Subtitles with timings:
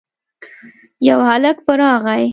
[1.07, 2.25] يو هلک په راغی.